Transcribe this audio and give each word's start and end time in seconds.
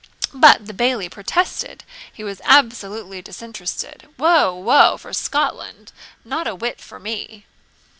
But 0.33 0.65
the 0.65 0.73
Bailie 0.73 1.09
protested 1.09 1.83
he 2.11 2.23
was 2.23 2.41
absolutely 2.43 3.21
disinterested 3.21 4.09
'Woe, 4.17 4.51
woe, 4.55 4.97
for 4.97 5.13
Scotland, 5.13 5.91
not 6.25 6.47
a 6.47 6.55
whit 6.55 6.81
for 6.81 6.99
me!' 6.99 7.45